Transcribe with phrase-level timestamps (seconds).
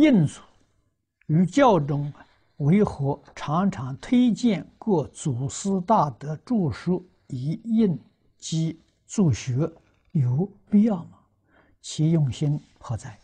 [0.00, 0.40] 印祖
[1.26, 2.10] 于教中
[2.56, 7.98] 为何常常推荐各祖师大德著书以印
[8.38, 9.70] 记助学，
[10.12, 11.18] 有必要吗？
[11.82, 13.20] 其用心何在？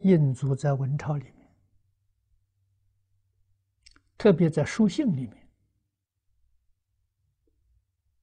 [0.00, 1.48] 印祖在文钞里面，
[4.18, 5.48] 特别在书信里面，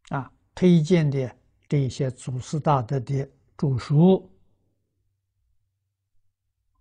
[0.09, 1.35] 啊，推荐的
[1.67, 3.27] 这些祖师大德的
[3.57, 4.29] 著书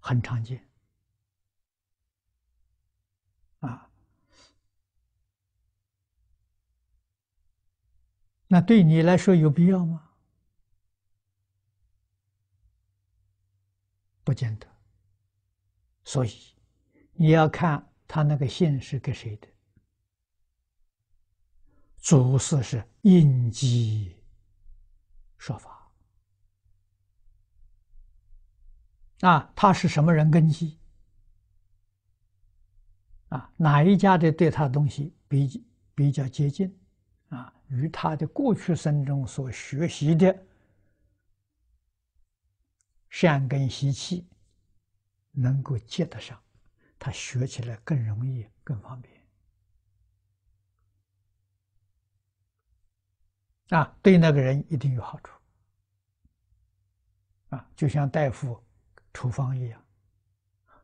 [0.04, 0.68] 很常见，
[3.60, 3.88] 啊，
[8.48, 10.10] 那对你来说有必要吗？
[14.24, 14.66] 不见得。
[16.04, 16.56] 所以，
[17.12, 19.48] 你要看他那个信是给谁的。
[21.98, 24.20] 祖师是印记
[25.38, 25.81] 说法，
[29.22, 30.78] 啊，他是什么人根基？
[33.30, 35.64] 啊，哪一家的对他的东西比
[35.94, 36.78] 比较接近？
[37.30, 40.46] 啊，与他的过去生中所学习的
[43.08, 44.28] 善根习气。
[45.34, 46.38] 能够接得上，
[46.98, 49.18] 他学起来更容易、更方便。
[53.70, 55.32] 啊，对那个人一定有好处。
[57.48, 58.62] 啊，就像大夫
[59.12, 59.84] 处方一样，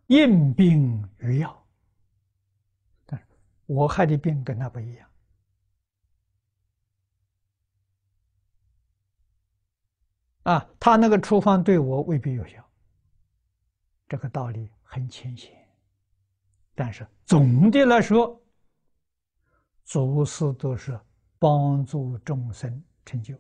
[0.07, 1.67] 应病与药。
[3.07, 3.27] 但是
[3.67, 5.09] 我害的病跟他不一样。
[10.45, 12.65] 啊，他那个处方对我未必有效。
[14.09, 15.53] 这个道理很浅显，
[16.75, 18.41] 但是总的来说，
[19.85, 20.99] 祖师都是
[21.39, 23.39] 帮助众生成就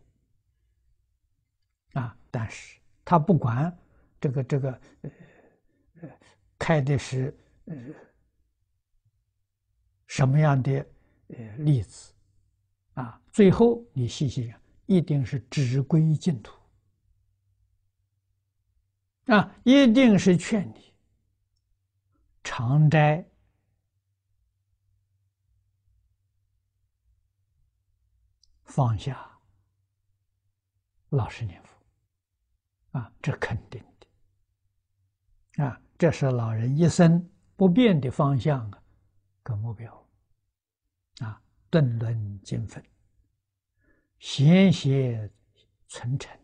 [1.94, 2.14] 啊。
[2.30, 3.74] 但是他不管
[4.20, 4.70] 这个这个
[5.02, 5.10] 呃
[6.02, 6.10] 呃
[6.58, 7.76] 开的是呃
[10.06, 10.86] 什么样的
[11.28, 12.12] 呃例子
[12.94, 16.58] 啊，最后你细细想，一定是只归净土。
[19.26, 20.94] 啊，一定是劝你
[22.42, 23.22] 常斋
[28.64, 29.38] 放下，
[31.10, 33.84] 老实念佛啊，这肯定
[35.58, 38.82] 啊，这是老人一生不变的方向啊，
[39.42, 40.08] 跟目标
[41.18, 42.82] 啊，顿论精分，
[44.18, 45.30] 贤协
[45.88, 46.36] 存诚。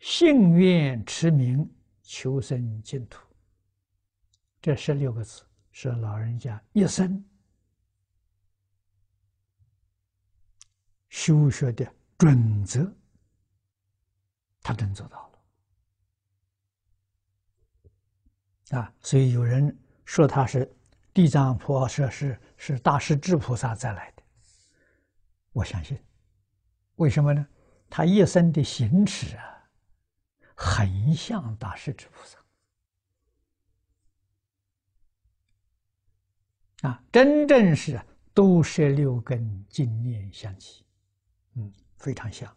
[0.00, 1.70] 信愿持名，
[2.02, 3.26] 求生净土。
[4.62, 7.22] 这十六个字是老人家一生
[11.08, 12.90] 修学的准则，
[14.62, 15.29] 他真做到了
[18.70, 18.92] 啊！
[19.00, 20.70] 所以有人说他是
[21.12, 24.22] 地藏菩萨，是是大势至菩萨再来的。
[25.52, 25.98] 我相信，
[26.96, 27.46] 为什么呢？
[27.88, 29.46] 他一生的行持啊。
[30.62, 32.38] 很像大势至菩萨
[36.86, 37.98] 啊，真正是
[38.34, 40.84] 都摄六根，净念相继，
[41.54, 42.54] 嗯，非常像。